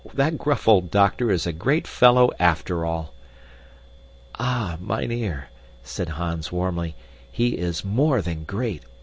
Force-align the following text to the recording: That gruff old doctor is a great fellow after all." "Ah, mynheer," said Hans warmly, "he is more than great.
That 0.15 0.39
gruff 0.39 0.67
old 0.67 0.89
doctor 0.89 1.29
is 1.29 1.45
a 1.45 1.53
great 1.53 1.85
fellow 1.85 2.31
after 2.39 2.85
all." 2.87 3.13
"Ah, 4.33 4.77
mynheer," 4.81 5.49
said 5.83 6.09
Hans 6.17 6.51
warmly, 6.51 6.95
"he 7.31 7.49
is 7.55 7.85
more 7.85 8.19
than 8.23 8.43
great. 8.43 8.81